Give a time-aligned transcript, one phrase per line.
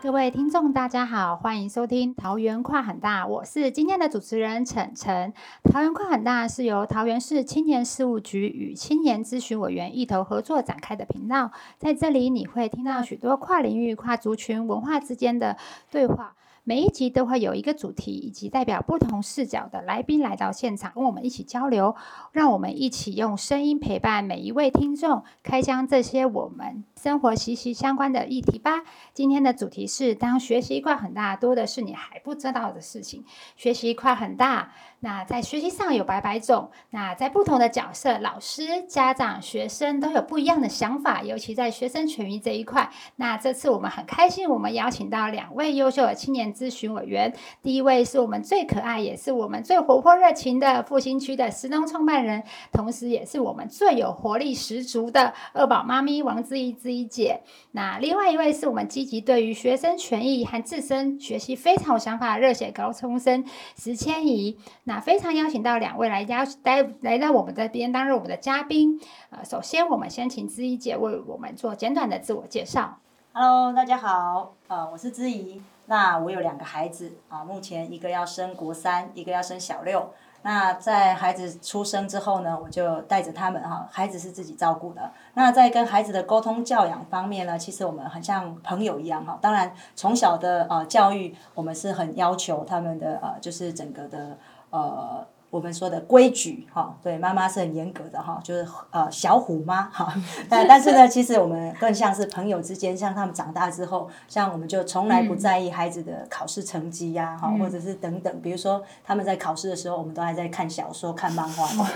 [0.00, 5.32] 各位听众，大家好，欢迎收听桃园跨很大，我是今天的主持人陈晨。
[5.64, 15.56] 桃园跨很大是由桃园市青年事务局与青年咨询委员一头合作展开的频道，在这里你会听到许多跨领域、跨族群、文化之间的
[15.90, 16.36] 对话。
[16.68, 21.96] 每一集都会有一个主题，以及代表不同视角的来宾来到现场，跟我们一起交流。
[22.30, 28.82] 让我们一起用声音陪伴每一位听众，开箱这些我们生活息息相关的议题吧。
[29.14, 33.24] 今天的主题是：当学习一块很大，多的是你还不知道的事情。
[33.56, 34.74] 学习一块很大。
[35.00, 42.90] 那在学习上有百百种，那在不同的角色，老师、家长、学生都有不一样的想法，尤其在学生权益这一块。
[43.14, 47.32] 那这次我们很开心，我们邀请到两位优秀的青年咨询委员。
[47.62, 57.42] 第一位是我们最可爱，也是我们最活泼热情的复兴区的时钟创办人，同时也是我们最有活力十足的二宝妈咪王志怡志怡姐。
[57.70, 63.44] 那另外一位是我们积极对于学生权益和自身学习非常有想法的热血高中生
[63.76, 64.58] 石千怡。
[64.88, 68.98] 那非常邀请到两位来邀来来到我们这边担任我们的嘉宾。
[69.28, 72.98] 呃，首先我们先请知怡姐为我们做简短的自我介绍。
[73.34, 75.62] Hello，大家好，呃，我是知怡。
[75.84, 80.10] 那我有两个孩子啊，目前一个要升国三，一个要升小六。
[80.40, 85.10] 那在孩子出生之后呢，我就带着他们哈，孩子是自己照顾的。
[85.34, 89.38] 那在跟孩子的沟通教养方面呢，其实我们很像朋友一样哈。
[89.42, 94.38] 当然，从小的呃教育，我们是很要求他们的呃，就是整个的。
[94.70, 100.12] 呃，我们说的规矩哈，对，妈妈是很严格的哈，就是呃小虎妈哈，
[100.46, 111.66] 但但是呢，其实我们更像是朋友之间，像他们长大之后，像我们就从来不在意孩子的考试成绩呀，哈，或者是等等，比如说他们在考试的时候，我们都还在看小说、看漫画。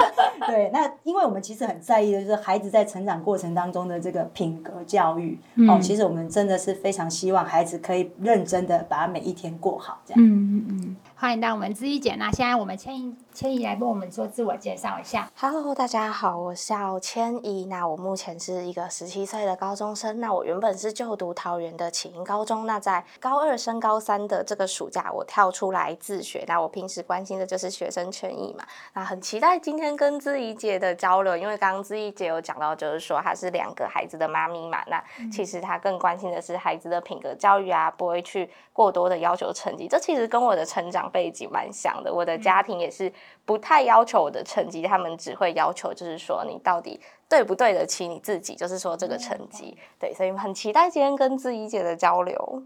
[0.48, 10.24] 对，那因为我们其实很在意的就是孩子在成长过程当中的这个品格教育哦，其实我们真的是非常希望孩子可以认真的把每一天过好，这样。
[10.24, 10.96] 嗯嗯嗯。
[11.20, 15.30] 欢迎到我们知怡姐，那现在我们千怡千怡来帮我们做自我介绍一下。
[15.36, 17.66] Hello，大家好，我叫千怡。
[17.66, 20.18] 那我目前是一个十七岁的高中生。
[20.18, 22.66] 那我原本是就读桃园的启英高中。
[22.66, 26.42] 那在高二升高三的这个暑假，我跳出来自学。
[26.48, 28.64] 那我平时关心的就是学生权益嘛。
[28.94, 34.82] 那很期待今天跟知怡姐的交流，因为刚刚知怡姐有讲到，就是说她是两个孩子的妈咪嘛。
[34.86, 39.86] 那其实她更关心的是孩子的品格教育啊，不会去过多的要求成绩。
[39.86, 41.09] 这其实跟我的成长。
[41.10, 43.12] 背景蛮像的，我的家庭也是
[43.44, 49.76] 不太要求我的成绩，他们只会要求就是说你到底对不对得起你自己，就是说这个成绩。
[49.98, 52.62] 对，所以很期待今天跟志怡姐的交流，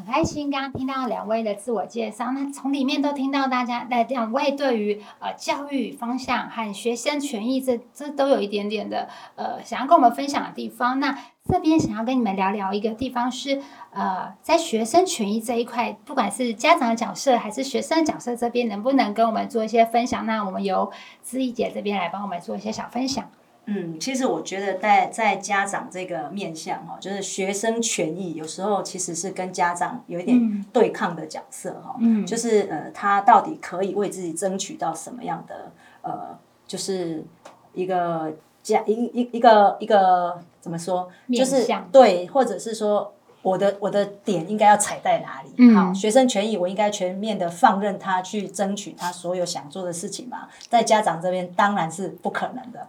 [0.00, 11.16] 很开心刚刚听到两位的自我介绍，那从里面都听到大家那两位对于呃教育方向和学生权益这这都有一点点的呃想要跟我们分享的地方，那。
[11.42, 13.60] 这边想要跟你们聊聊一个地方是，
[13.92, 20.26] 呃，在学生权益这一块，不管是家长的角色还是学生角色这边，能不能跟我们做一些分享？
[20.26, 20.92] 那我们由
[21.24, 23.28] 知怡姐这边来帮我们做一些小分享。
[23.66, 31.96] 嗯，其实我觉得在在家长这个面向哈，就是学生权益有时候其实是跟家长有一点对抗的角色哈。
[32.00, 32.26] 嗯。
[32.26, 35.72] 就是呃，他到底可以为自己争取到什么样的
[36.02, 37.24] 呃，就是
[37.72, 38.32] 一个
[38.62, 40.40] 家一一一个一个。
[40.60, 41.08] 怎么说？
[41.34, 45.74] 就是对，或者是说，我的我的点应该要踩在哪里？
[45.74, 50.48] 好，学生权益我应该全面的放任他去争取他所有想做的事情嘛？
[50.68, 52.86] 在家长这边当然是不可能的，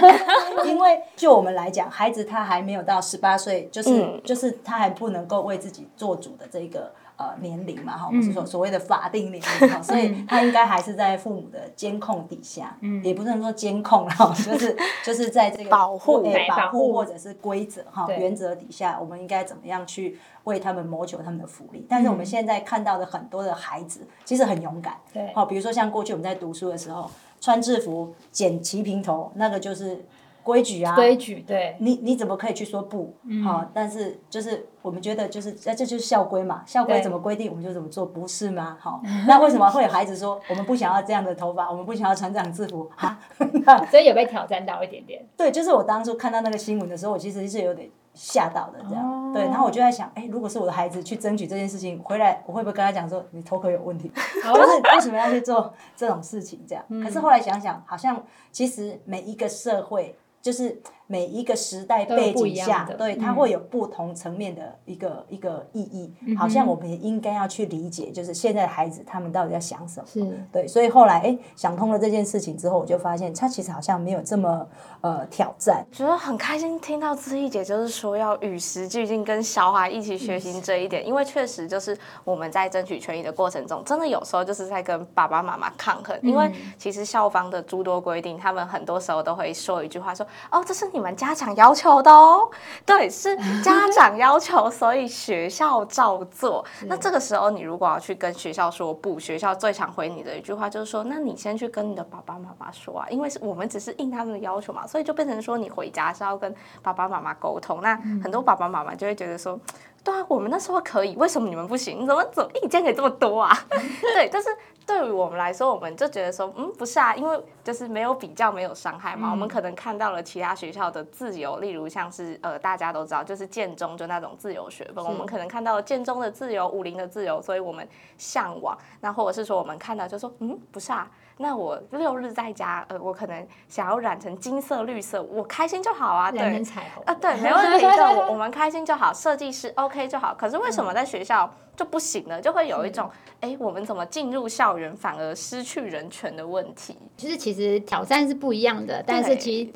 [0.66, 6.92] 因为就我们来讲，孩子他还没有到十八岁，就是就是他还不能够为自己做主的这个。
[7.16, 21.86] 呃，年龄嘛，哈，我们是说所谓的法定年龄哈，所以 他应该还是在父母的监控底下，嗯，也不能说监控哈，就是 就是在这个保护、保护或者是规则哈原则底下，我们应该怎么样去为他们谋求他们的福利？
[21.88, 27.10] 但是我们现在看到的很多的孩子其实很勇敢，对，好，比如说像过去我们在读书的时候，
[27.40, 30.04] 穿制服、剪齐平头，那个就是。
[30.46, 33.12] 规矩啊，规矩对，你你怎么可以去说不？
[33.44, 38.76] 好，但是就是我们觉得就是，那这就是校规嘛，校规怎么规定我们就怎么做，不是吗？
[38.80, 43.18] 好， 那为什么会有孩子说我们不想要这样的头发，我们不想要穿这样制服啊？
[43.90, 45.26] 所以有被挑战到一点点。
[45.36, 49.32] 对，就是我当初看到那个新闻的时候，我其实是有点吓到的这样。
[49.32, 54.08] 对，然后我就在想，哎，如果是我的孩子去争取这件事情回来，我会不会跟他讲说你头壳有问题？
[54.44, 56.84] 就是为什么要去做这种事情这样？
[57.02, 58.22] 可是后来想想，好像
[58.52, 60.16] 其实每一个社会。
[60.46, 66.12] 就是每一个时代背景下，对它嗯会有不同层面的一个一个意义。
[66.26, 70.06] 嗯好像我们也应该要去理解，就是现在的孩子他们到底在想什么。
[70.06, 74.66] 是对，所以后来哎想通了这件事情之后，我就发现他其实好像没有这么
[75.00, 75.86] 呃挑战。
[75.92, 92.48] 觉得很开心听到知意姐就是说要与时俱进，跟小孩一起学习这一点，因为确实就是我们在争取权益的过程中，真的有时候就是在跟爸爸妈妈抗衡，因为其实校方的诸多规定，他们很多时候都会说一句话说，哦，这是你们家长要求的哦，
[92.84, 96.64] 对，是 家长要求，所以学校照做。
[96.86, 107.80] 那这个时候你如果要去跟学校说不，学校最常回你的一句话就是说，那你先去跟你的爸爸妈妈说啊，因为是我们只是应他们的要求嘛，所以就变成说你回家是要跟爸爸妈妈沟通。
[107.82, 109.58] 那很多爸爸妈妈就会觉得说，
[110.02, 112.00] 对啊，我们那时候可以，为什么你们不行？
[112.00, 113.56] 你怎么怎么意见可以这么多啊？
[114.14, 114.48] 对，但是
[114.86, 119.30] 对于我们来说，我们就觉得说，嗯，不是啊，因为就是没有比较，没有伤害嘛。
[119.32, 127.86] 我们可能看到了其他学校的自由，例如像是呃，大家都知道，就是建中就那种自由学分，我们可能看到了建中的自由、武林的自由，所以我们
[128.16, 128.78] 向往。
[129.00, 131.10] 那或者是说，我们看到就说，嗯，不是啊。
[131.38, 136.30] 那我六日在家，呃，我可能想要染成金色、绿色，我开心就好啊。
[136.30, 140.32] 对，染成彩虹啊，对，没问题的，我我们开心就好，设计师 OK 就好。
[140.32, 142.40] 可是为什么在学校就不行了？
[142.40, 143.08] 就会有一种，
[143.40, 146.96] 哎，我们怎么进入校园反而失去人权的问题？
[147.16, 149.70] 就是其实挑战是不一样的，但是其实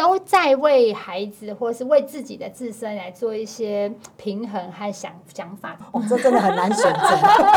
[0.00, 5.76] 都在为孩子或是为自己的自身来做一些平衡和想想法。
[5.92, 7.00] 哦，这真的很难选择。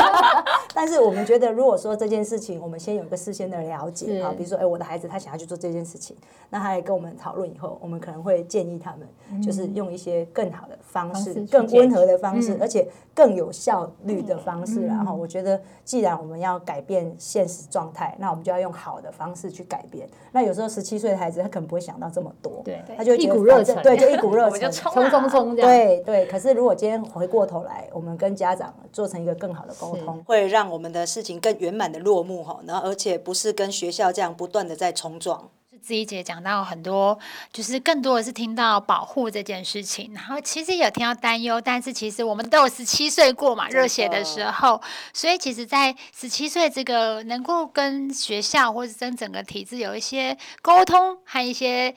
[0.75, 6.17] 但是我们觉得，如果说这件事情，我们先有一个事先的了解啊，比如说，哎，我的孩子他想要去做这件事情，
[6.49, 12.85] 那他来跟我们讨论以后，我们可能会建议他们，就是用一些更好的方式、嗯方式更温和的方式，嗯而且
[13.15, 14.81] 更有效率的方式。
[14.81, 20.09] 嗯然后，我觉得，既然我们要改变现实状态，那我们就要用好的方式去改变。
[20.33, 24.91] 那有时候十七岁的孩子，他可能不会想到这么多，对他就一股热忱对，就一股热 我就忱。
[24.91, 25.69] 冲冲啊冲冲这样。
[25.69, 32.59] 对对，可是如果今天回过头来，我们跟家长做成一个更好的沟通，会让我们的事情更圆满的落幕哈。
[32.65, 35.49] 然后而且不是跟学校这样不断的在冲撞。
[35.83, 37.19] 自己姐讲到很多，
[37.51, 44.81] 就是更多的是听到保护这件事情，然后其实有听到担忧，但是其实我们都有十七岁过嘛，热血的时候，
[45.13, 51.93] 所以其实，在十七岁这个能够跟学校或者跟整个体制有一些沟通和一些。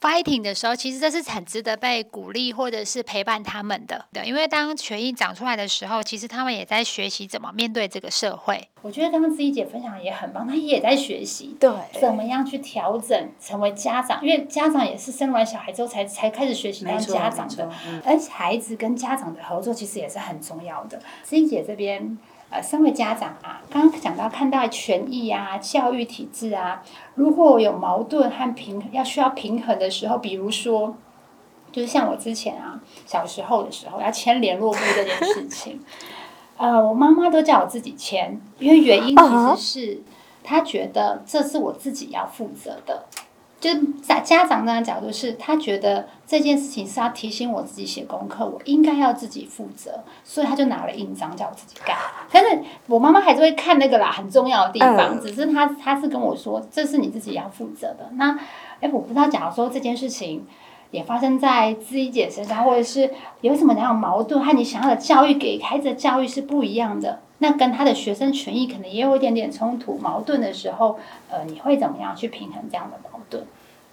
[0.00, 4.06] Fighting 的时候，其实这是很值得被鼓励或者是陪伴他们的。
[4.12, 8.68] 对，因为当权益长出来的时候，其实他们也在学习怎么面对这个社会。
[8.82, 11.54] 我觉得刚刚自己姐分享也很棒，她也在学习。
[11.60, 11.70] 对，
[12.00, 14.24] 怎么样去调整，成为家长？
[14.24, 20.98] 因为家长也是生完小孩之后才才开始学习当家长的，嗯而且孩子跟家长的合作其实也是很重要的。
[21.22, 22.16] 思怡姐这边，
[22.50, 26.82] 呃，身为家长啊，刚刚讲到看待权益啊、教育体制啊，
[27.14, 30.94] 如果有矛盾和平要需要平衡的时候，比如说。
[31.72, 35.80] 就是像我之前啊，小时候的时候要签联络簿这件事情，
[36.58, 39.22] 呃，我妈妈都叫我自己签，因为原因其
[39.56, 40.02] 实是
[40.42, 43.06] 她觉得这是我自己要负责的。
[43.12, 43.29] 就是
[44.02, 51.94] 在家长那个角度是，他觉得这件事情是要提醒我自己写功课，我应该要自己负责，所以他就拿了印章叫我自己盖。
[52.32, 58.08] 但是我妈妈还是会看那个啦，很重要的地方，嗯只是她她是跟我说，这是你自己要负责的。
[58.14, 58.38] 那
[58.80, 60.46] 哎，我不知道，假如说这件事情
[60.90, 63.10] 也发生在自己姐身上，或者是
[63.42, 70.98] 有什么样的矛盾，和你想要的教育给孩子的教育是不一样的，那跟他的学生权益可能也有一点点冲突、矛盾的时候，
[71.28, 73.42] 呃，你会怎么样去平衡这样的矛盾？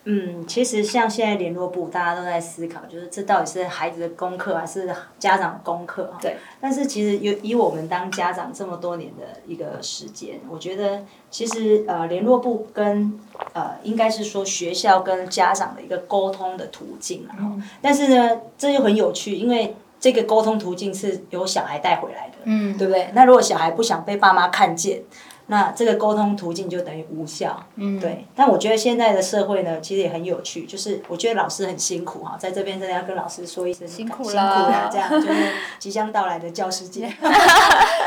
[0.10, 6.18] 嗯，其实像现在联络部，大家都在思考，就是这到底是孩子的功课还是家长的功课哈？
[6.22, 6.38] 对。
[6.62, 13.20] 但是其实有以我们当家长这么多年的一个时间，我觉得其实呃联络部跟
[13.52, 17.36] 呃应该是说学校跟家长的一个沟通的途径啊。
[17.82, 23.10] 但是呢，这就很有趣，因为这个沟通途径是由小孩带回来的，嗯，对不对？
[23.14, 25.02] 那如果小孩不想被爸妈看见，
[25.48, 27.66] 那这个沟通途径就等于无效。
[27.76, 35.34] 嗯，对，但我觉得现在的社会呢，其实也很有趣，就是我觉得老师很辛苦哈，在这边真的要跟老师说一声辛苦辛苦了了，这样就是
[35.80, 37.12] 即将到来的教师节，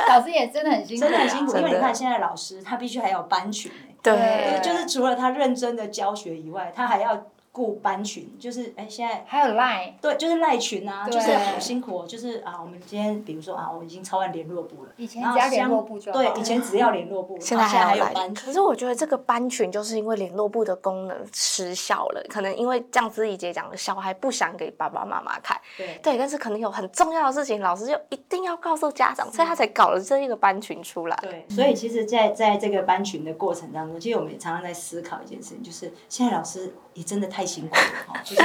[0.08, 9.24] 老师也真的很辛苦、啊，真的很辛苦，因为你看现在老师他必须还有班群欸对，就是除了他认真的教学以外，他还要顾班群，就是哎现在。
[9.26, 12.06] 还有 Line，对，就是赖群啊，就是好辛苦哦。
[12.06, 18.52] 就是啊，我们今天比如说啊，我们已经超完联络部了，以前只要联络部就好对，以前只要联络部，现在还有来班群可。
[18.52, 31.18] 是我觉得这个班群就是因为联络部的功能失效了，可能因为这样子怡姐讲的，小孩不想给爸爸妈妈看，对对，但是可能有很重要的事情，老师就一定定要告诉家长，所以他才搞了这一个班群出来。
[31.20, 38.20] 对，所以其实在，在这个班群的过程当中，其实我们也常常在思考一件事情，就是现在老师也真的太辛苦了哈。
[38.22, 38.42] 就是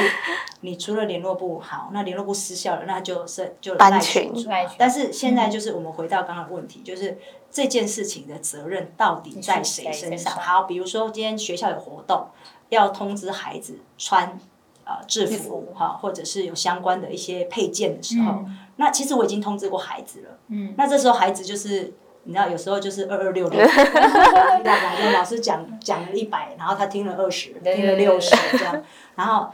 [0.62, 4.32] 你除了联络部好，那联络部失效了，那就是就班群。
[4.78, 7.18] 但是现在就是我们回到刚刚的问题，就是
[7.52, 10.34] 这件事情的责任到底在谁身上？
[10.34, 12.28] 好，比如说今天学校有活动，
[12.70, 14.40] 要通知孩子穿
[14.86, 18.44] 呃制服哈，或者是有相关的一些配件的时候。
[18.78, 21.94] 那其实我已经通知过孩子了，嗯，那这时候孩子就是
[22.26, 23.60] 你知道，有时候就是二二六六，
[25.14, 28.84] 老师讲讲了一百，然后他听了二十，听了六十这样，
[29.16, 29.50] 然后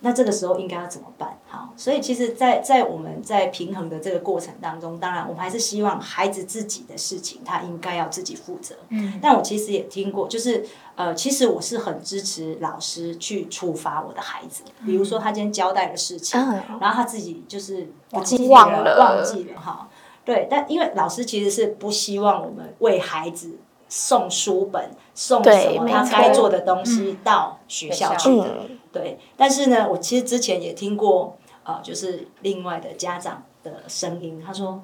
[0.00, 1.38] 那这个时候应该要怎么办？
[1.48, 10.64] 好，所以其实，在在我们在平衡的这个过程当中，当然我们还是希望孩子自己的事情他应该要自己负责，嗯，但我其实也听过，就是
[10.96, 16.40] 呃，其实我是很支持老师去处罚我的孩子，比如说他今天交代的事情，
[16.80, 17.92] 然后他自己就是。
[18.10, 19.86] 忘记忘了，忘记了哈。
[20.28, 23.58] 对，但因为老师其实是不希望我们为孩子
[23.88, 28.66] 送书本、送什么他该做的东西到学校去的。
[28.92, 34.82] 对，但是呢，我其实之前也听过，呃，就是另外的家长的声音，他说：“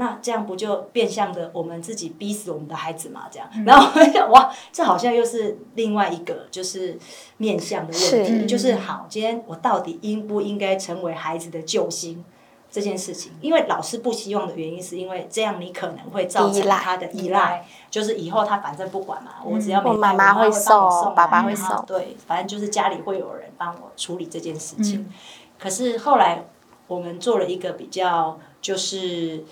[0.00, 6.98] 那这样不就变相的我们自己逼死我们的孩子嘛？”这样， 然后我想，哇，这好像又是另外一个就是
[7.36, 12.24] 面向的问题，就是好，今天我到底应不应该成为孩子的救星？
[12.70, 25.12] 这件事情，因为老师不希望的原因，是因为这样你可能会造成他的依赖，就是以后他反正不管嘛，我只要没妈妈会送，爸爸会送，对，反正就是家里会有人帮我处理这件事情。
[25.58, 26.44] 可是后来
[26.86, 29.44] 我们做了一个比较，就是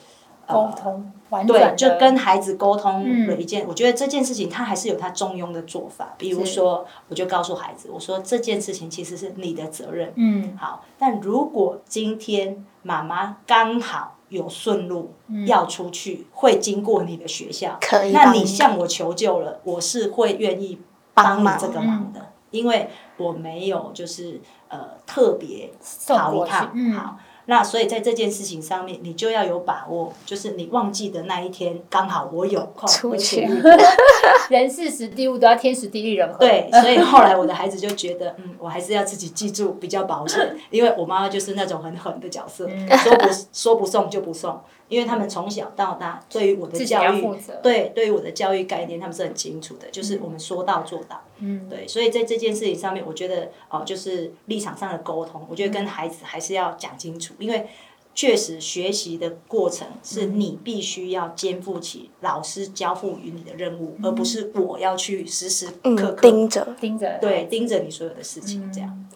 [0.49, 1.13] 沟通，
[1.47, 12.65] 对，就跟孩子沟通了一件，我觉得这件事情他还是有他中庸的做法，比如说，我就告诉孩子，我说这件事情其实是你的责任，嗯，好，但如果今天。
[12.81, 15.13] 妈妈刚好有顺路
[15.47, 20.81] 要出去，会经过你的学校，可以那你向我求救了，我是会愿意
[21.13, 22.89] 帮你这个忙的，因为
[23.19, 25.71] 我没有就是呃特别
[26.07, 27.19] 跑一趟，好。
[27.51, 33.49] 那所以在这件事情上面，你就要有把握，就是你忘记的那一天，刚好我有空出去。
[34.51, 36.39] 人事时地物都要天时地利人和。
[36.39, 42.69] 对，所以后来我的孩子就觉得，嗯，我还是要自己记住比较保险，因为我妈妈就是那种很狠的角色，
[43.03, 44.61] 说不说不送就不送。
[44.89, 47.23] 因为他们从小到大对于我的教育，
[47.63, 51.23] 对对于我的教育概念，他们是很清楚的，就是我们说到做到。
[51.41, 57.69] 嗯，对，所以在这件事情上面，我觉得哦，就是立场上的沟通，我觉得跟孩子还是要讲清楚，因为
[58.15, 69.07] 确实学习的过程是你必须要肩负起老师交付于你的任务，而不是我要去时时刻刻盯着盯着，对，盯着你所有的事情这样。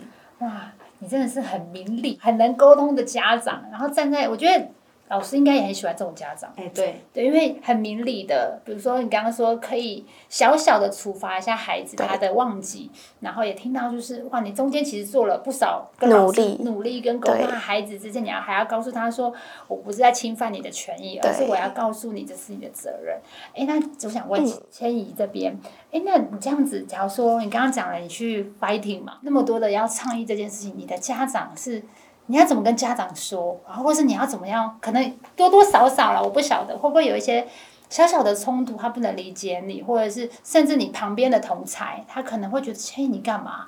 [0.41, 4.69] 哇，你真的是很明理、很能沟通的家长，然后站在我觉得。
[5.13, 12.91] 老师应该也很喜欢这种家长，哎，对，对，因为很明理的，比如说你刚刚说可以小小的处罚一下孩子他的忘记，
[13.21, 19.31] 然后也听到就是哇，你中间其实做了不少努力，努力跟沟通孩子之间，你要还要告诉他说，
[19.69, 23.21] 我不是在侵犯你的权益，而是我要告诉你这是你的责任。
[23.55, 23.75] 哎，那
[24.07, 25.55] 我想问千怡这边，
[25.91, 31.83] 哎，那你这样子，假如说你刚刚讲了你去 fighting 嘛，那么多的要倡议这件事情，你的家长是？
[32.27, 33.85] 你要怎么跟家长说然后？
[33.85, 34.79] 或是你要怎么样？
[34.81, 37.47] 可能多多少少了，我不晓得会不会有一些
[37.91, 43.67] 小小的冲突，他不能理解你，或者是甚至你旁边的同才，他可能会觉得，嘿，你干嘛？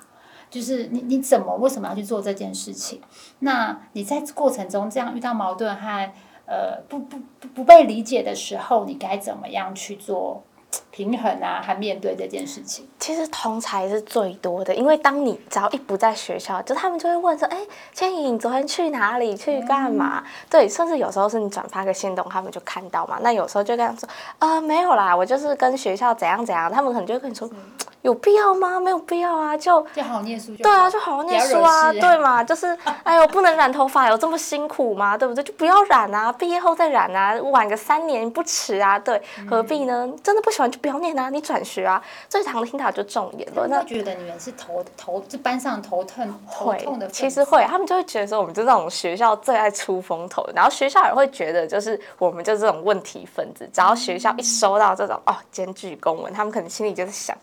[0.49, 3.01] 就是你你怎么为什么要去做这件事情？
[3.39, 6.11] 那你在过程中这样遇到矛盾和
[6.45, 10.43] 呃不不不不被理解的时候，你该怎么样去做？
[10.95, 17.57] 平衡啊，还面对这件事情，其实同才是最多的，因为当你只要一不在学校，就他们就会问说：“哎，
[17.93, 19.35] 千怡，你昨天去哪里？
[19.35, 23.17] 去干嘛？”对，甚至有时候是你转发个新动，他们就看到嘛。
[23.21, 24.07] 那有时候就跟他说
[24.39, 27.49] ：“呃，没有啦，我就是跟学校怎样怎样。”他们可能就会跟你说。
[28.01, 28.79] 有必要吗？
[28.79, 30.61] 没有必要啊，就就好好念书就。
[30.63, 32.43] 对啊，就好好念书啊，对嘛？
[32.43, 35.17] 就是，哎呦，不能染头发，有这么辛苦吗？
[35.17, 35.43] 对不对？
[35.43, 38.99] 就不要染啊，毕业后再染啊，晚个三年不迟啊。
[38.99, 40.07] 对，何必呢？
[40.21, 41.99] 真的不喜欢就不要念啊，你转学啊。
[42.29, 43.65] 最常听到就重言了。
[43.67, 47.07] 那觉得你们是头头，就班上头痛头痛的。
[47.07, 57.35] 其实会，他们就会觉得说，我们就这种学校最爱出风头，然后学校也会觉得，就是我们就这种问题分子，只要学校一收到这种哦检举公文，他们可能心里就是想。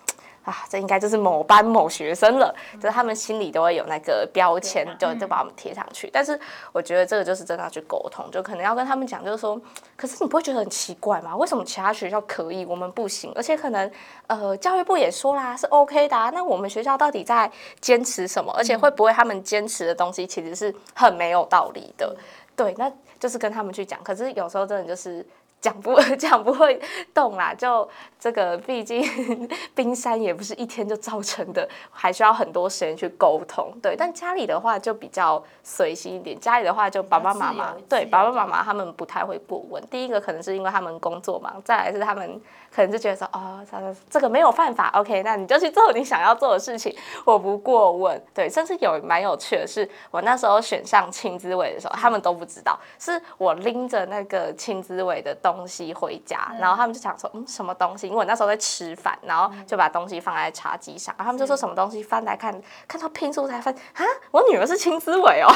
[0.45, 6.11] 啊，这应该就是某班某学生了，就是他们心里都会有那个标签，就就把我们贴上去。
[6.13, 6.39] 但是
[6.73, 9.61] 我觉得这个就是真的要去沟通，就可能要跟他们讲，就是说，
[9.97, 11.37] 可是你不会觉得很奇怪吗？
[11.37, 13.33] 为什么其他学校可以，我们不行？
[13.35, 13.91] 而且可能
[14.27, 16.17] 呃，教育部也说啦，是 OK 的。
[16.17, 18.53] 啊那我们学校到底在坚持什么？
[18.57, 22.17] 而且会不会他们坚持的东西其实是很没有道理的？
[22.57, 24.03] 对，那就是跟他们去讲。
[24.03, 25.25] 可是有时候真的就是
[25.63, 26.79] 讲不 讲不会
[27.15, 27.89] 动啦，就
[28.19, 29.03] 这个毕竟
[29.75, 33.73] 冰山也不是一天就造成的，还需要很多时间去沟通。
[33.81, 39.83] 对，但家里的话就比较随心一点，家里的话就爸爸妈妈对爸爸妈妈他们不太会过问。
[39.89, 42.41] 第一个可能是因为他们工作忙，再来是他们。
[42.75, 43.63] 可能就觉得说，哦，
[44.09, 48.19] 这个没有犯法，OK，那你就去做你想要做的事情，我不过问。
[48.33, 58.07] 对，甚至有蛮有趣的是，我那时候选上青资委的时候，他们都不知道，是我拎着那个青资委的东西回家，然后他们就想说，嗯，什么东西？
[58.07, 65.49] 因为我那时候在吃饭，然后就把东西放在茶几上，然后他们就说什么东西，翻来看，看到拼图才翻，啊，我女儿是青资委哦，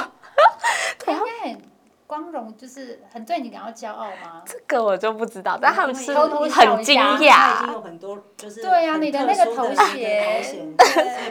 [1.04, 1.14] 对。
[2.08, 4.40] 光荣就是很对你感到骄傲吗？
[4.46, 7.56] 这个我就不知道，但他们是很惊讶。
[7.56, 10.72] 已经有很多就是对呀，你的那个头衔，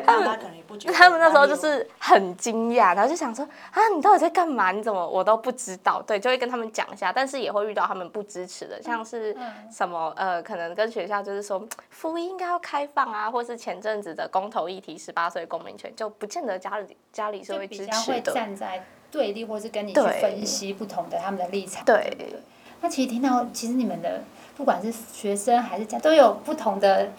[0.05, 0.93] 他们可能也不觉得。
[0.93, 4.71] 他们那时候就是很惊讶，然后就想说啊，你到底在干嘛？
[4.71, 6.01] 你怎么我都不知道？
[6.05, 9.35] 对，就会跟他们讲一下，但是也会遇到他们不支持的，像是
[9.71, 18.33] 什么呃，可能跟学校就是说福音应该要开放啊，或是前阵子的公投议题，十八岁公民权就不见得家里家里是会支持的。
[19.11, 21.85] 对立，或是跟你去分析不同的他们的立场。
[21.85, 22.35] 对，
[22.81, 24.21] 那其实听到，其实你们的
[24.57, 27.09] 不管是学生还是家，都有不同的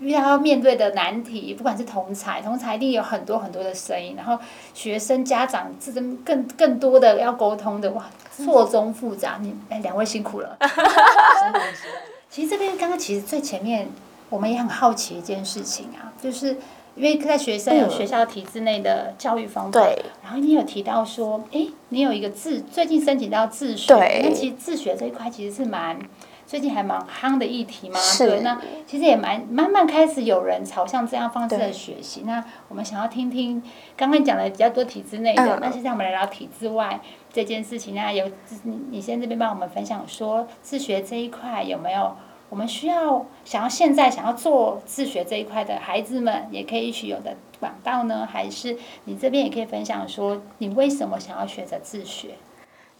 [0.00, 1.54] 遇到要面对的难题。
[1.54, 4.38] 不管是同才，同才一定有很多很多的声音，然后
[4.74, 9.38] 学生家长之间更更多的要沟通的，哇，错综复杂。
[9.40, 10.56] 你哎，两位辛苦了。
[12.30, 13.88] 其实这边刚刚其实最前面，
[14.28, 16.56] 我们也很好奇一件事情啊，就是。
[16.96, 19.80] 因为在学生有学校体制内的教育方法，
[20.20, 25.96] 然后你有提到说，哎，你有一个自最近申请到自学，那其实自学这一块其实是蛮
[26.48, 32.22] 最近还蛮夯的议题嘛，对，那其实也蛮慢慢开始有人朝向这样方式的学习。
[32.24, 33.62] 那我们想要听听
[33.94, 36.98] 刚刚讲的比较多体制内的，那现在我们来聊体制外
[37.30, 38.24] 这件事情那有
[38.62, 42.16] 你你先这边帮我们分享说自学这一块有没有？
[42.48, 48.26] 我们需要想要现在想要做自学这一块的孩子们，也可以取有的管道呢？
[48.26, 48.74] 还是
[49.04, 52.30] 你这边也可以分享说，你为什么想要选择自学？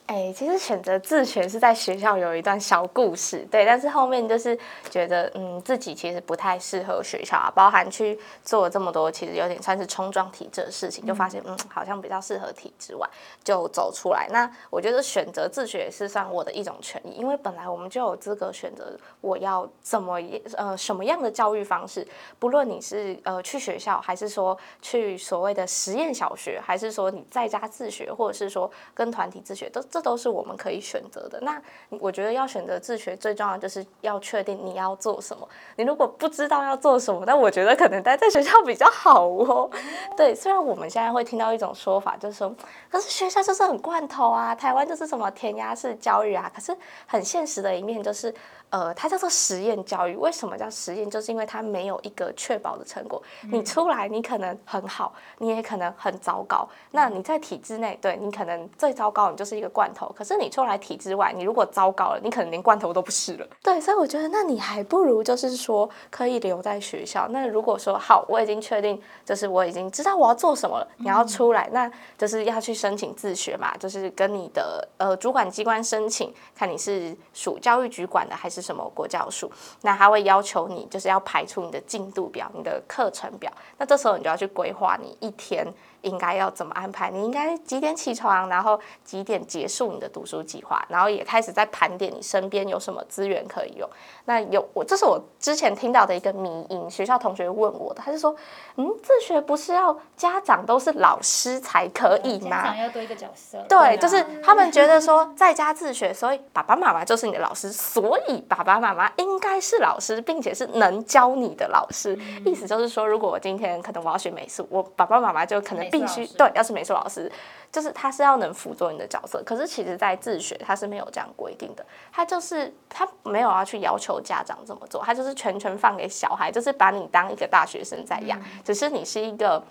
[0.08, 13.06] 哎，其实选择自学是在学校有一段小故事，对，但是后面就是觉得，嗯，自己其实不太适合学校啊，包含去做这么多，其实有点算是冲撞体制的事情，就发现，嗯，好像比较适合体制外，
[13.44, 14.26] 就走出来。
[14.30, 20.18] 那我觉得选择自学也是算我的一种权益，因为本来我们就有资格选择我要怎么
[20.56, 29.84] 呃什么样的教育方式，不论你是呃去学校，还是说去所谓的实验小学，还是说你在家自学，或者是说跟团体自学，都。
[29.97, 31.40] 这都是我们可以选择的。
[31.40, 31.60] 那
[32.00, 35.48] 我觉得要选择自学，最重要就是要确定你要做什么。
[35.76, 39.70] 你如果不知道要做什么，那我觉得可能待在学校比较好哦。
[40.16, 42.54] 对，虽然我们现在会听到一种说法，就是说，
[42.90, 46.50] 可是学校就是很罐头啊，台湾就是什么填鸭式教育啊。
[46.54, 48.34] 可是很现实的一面就是。
[48.70, 50.14] 呃，它叫做实验教育。
[50.14, 51.10] 为什么叫实验？
[51.10, 53.22] 就是因为它没有一个确保的成果。
[53.50, 56.68] 你出来，你可能很好，你也可能很糟糕。
[56.90, 60.12] 那你在体制内，对你可能最糟糕，你就是一个罐头。
[60.14, 63.46] 可是你出来体制外，你如果糟糕了，你可能连罐头都不是了。
[63.62, 67.26] 对，所以我觉得，那你还不如就是说，可以留在学校。
[67.28, 78.58] 那如果说好，我已经确定，就是我已经知道我要做什么了，你要出来，那就是要去申请自学嘛，就是跟你的呃主管机关申请，看你是属教育局管的还是。
[78.58, 79.48] 是什么国教署？
[79.82, 83.52] 那他会要求你，就是要排出你的进度表、你的课程表。
[83.76, 85.64] 那这时候你就要去规划你一天。
[86.02, 87.10] 应该要怎么安排？
[87.10, 93.88] 你应该几点起床，然后几点结束你的读书计划，然后也开始在盘点你身边有什么资源可以用。
[94.24, 98.34] 那有我，这是我之前听到的一个迷因，学校同学问我的，他就说
[98.76, 103.58] ：“嗯，自学不是要家长都是老师才可以吗？”家长要多一个角色。
[103.68, 112.16] 对，就是他们觉得说在家自学，所以爸爸妈妈就是你的老师，所以爸爸妈妈应该是老师，并且是能教你的老师。
[112.44, 115.87] 意思就是说，如果我今天可能我要学美术，我爸爸妈妈就可能。
[115.90, 117.30] 必须对，要是美术老师，
[117.70, 119.42] 就是他是要能辅佐你的角色。
[119.44, 129.62] 可是其实，在自学他是没有这样规定的，他就是他没有要去要求家长这么做，他就是全权放给小孩，就是把你当一个大学生在养，只是你是一个。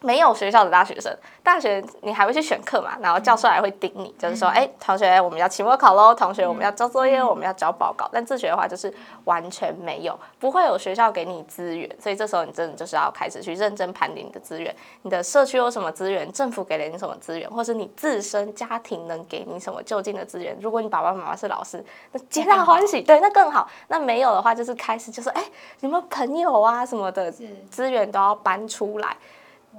[0.00, 2.96] 没有学校的大学生，大学你还会去选课嘛？
[3.00, 8.08] 然后教授还会盯你，就是说，哎，同学，我们要期末考喽，同学，我们要交作业，我们要交报告。
[8.12, 8.92] 但自学的话，就是
[9.24, 20.56] 完全没有，不会有学校给你资源，所以这时候你真的就是要开始去认真盘点你的资源，你的社区有什么资源，政府给了你什么资源，或是你自身家庭能给你什么就近的资源。
[20.60, 23.68] 如果你爸爸妈妈是老师，那皆大欢喜，对，那更好。
[23.88, 25.42] 那没有的话，就是开始就是，哎，
[25.80, 27.30] 你们朋友啊什么的
[27.70, 29.16] 资源都要搬出来。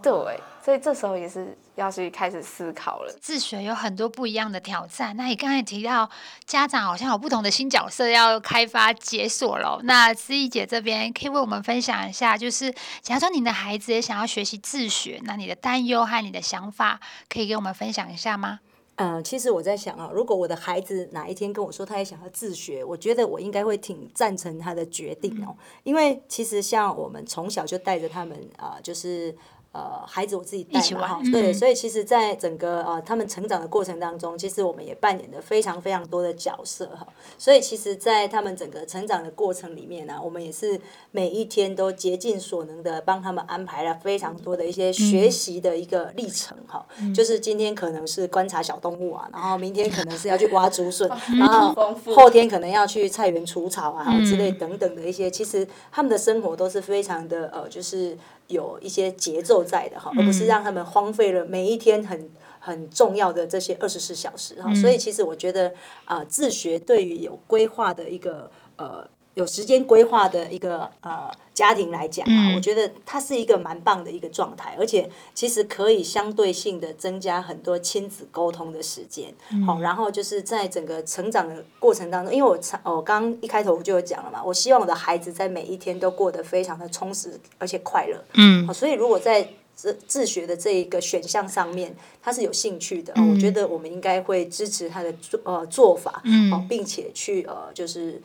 [0.01, 3.15] 对，所以这时候也是要去开始思考了。
[3.21, 5.15] 自学有很多不一样的挑战。
[5.15, 6.09] 那你刚才提到
[6.45, 9.79] 家长好像有不同的新角色要开发解锁喽。
[9.83, 18.59] 那思怡姐这边可以为我们分享一下，就是假如说你的孩子也想要学习自学，那你的担忧和你的想法可以给我们分享一下吗？
[18.95, 29.35] 嗯，其实我在想啊，如果我的孩子哪一天跟我说他也想要自学，我觉得我应该会挺赞成他的决定哦，因为其实像我们从小就带着他们啊，就是。
[29.73, 37.07] 呃，孩子我自己带嘛哈，对，所以其实，在整个呃他们成长的过程当中，其实我们也扮演了非常非常多的角色哈。
[37.39, 46.85] 所以其实，在他们整个成长的过程里面呢，我们也是每一天都竭尽所能的帮他们安排了非常多的一些学习的一个历程哈。
[47.15, 51.09] 就是今天可能是观察小动物啊，然后明天可能是要去挖竹笋，
[51.39, 51.73] 然后
[52.15, 58.15] 后天可能要去菜园除草啊之类等等的一些，其实他们的生活都是非常的呃，就是。
[58.47, 62.29] 有一些节奏在的哈，而不是让他们荒废了每一天很
[62.59, 64.73] 很重要的这些二十四小时哈。
[64.75, 65.73] 所以其实我觉得
[66.05, 69.07] 啊，自学对于有规划的一个呃。
[69.35, 79.33] 有时间规划的一个呃家庭来讲啊，我觉得它是一个蛮棒的一个状态，而且其实可以相对性的增加很多亲子沟通的时间。
[79.65, 88.23] 好，然后就是在整个成长的过程当中，因为我我刚一开头就有讲了嘛，我希望我的孩子在每一天都过得非常的充实而且快乐。
[88.35, 98.21] 嗯，所以如果在自自学的这一个选项上面，他是有兴趣的，我觉得我们应该会支持他的做呃做法，好，并且去呃就是。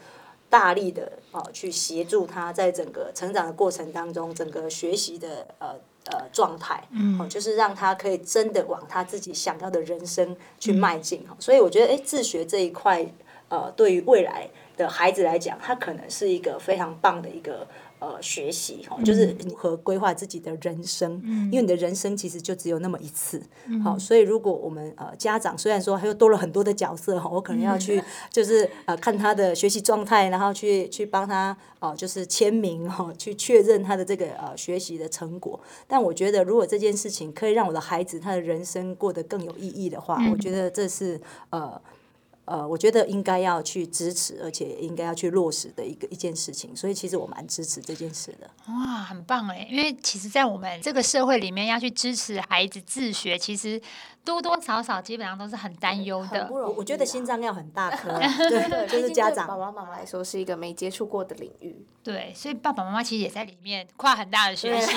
[0.50, 5.74] 大力的哦，去协助他在整个成长的过程当中，整个学习的呃
[6.06, 6.82] 呃状态，
[7.18, 11.37] 哦，就是让他可以真的往他自己想要的人生去迈进哈。
[11.38, 13.06] 所以我觉得，哎，自学这一块，
[13.48, 17.66] 呃，对于未来的孩子来讲，他可能是一个非常棒的一个。
[18.00, 23.42] 呃，学习哈，就是如何规划自己的人生，因为你的人生其实就只有那么一次，
[23.82, 35.58] 好，所以如果我们呃家长虽然说还有多了很多的角色哈，我可能要去就是呃看他的学习状态，然后去去帮他哦，就是签名哈，去确认他的这个呃学习的成果。
[35.88, 41.80] 但我觉得，如果这件事情可以让我的孩子他的人生过得更有意义的话，我觉得这是呃。
[42.48, 48.50] 呃，我觉得应该要去支持，而且应该要去落实的一个一件事情，所以其实我蛮支持这件事的。
[48.68, 49.68] 哇，很棒哎！
[49.70, 53.80] 因为其实，在我们这个社会里面，要去支持孩子自学，其实。
[54.24, 58.11] 多多少少基本上都是很担忧的，我我觉得心脏要很大 颗，
[58.50, 64.92] 对，就是家长爸爸妈妈来说是一个没接触过的领域，对，所以爸爸妈妈其实也在里面跨很大的学习，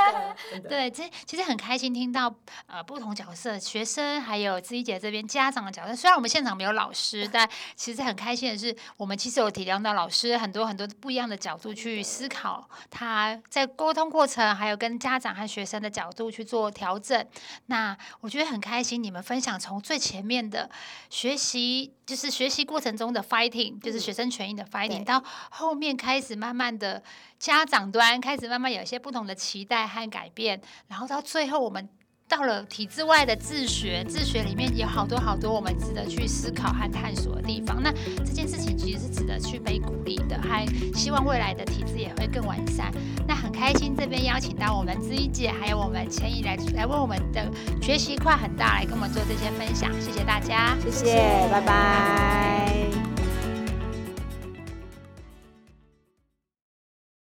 [0.66, 2.34] 对，这其实很开心听到
[2.66, 17.26] 呃不同角色学生还有自己姐这边家长的角色，虽然我们现场没有老师，但其实很开心的是，我们其实有体谅到老师很多很多不一样的角度去思考，他在沟通过程还有跟家长和学生的角度去做调整，
[17.66, 18.62] 那我觉得很。
[18.62, 20.70] 开心，你们分享从最前面的
[21.10, 27.02] 学习，就是学习过程中的 fighting，就是学生权益的 fighting，到后面开始慢慢的
[27.40, 31.88] 家长端开始慢慢有一些不同的期待和改变，然后到最后我们。
[32.32, 37.82] 到了体制外的自学，自学里面有好多好多我们值得去思考和探索的地方。
[37.82, 37.92] 那
[38.24, 40.64] 这件事情其实是值得去被鼓励的，还
[40.94, 42.90] 希望未来的体制也会更完善。
[43.28, 47.46] 那很开心这边邀请到我们知一姐，还有我们千怡来来为我们的
[47.82, 52.81] 学习块很大来跟我们做这些分享，谢谢大家，谢谢，拜拜。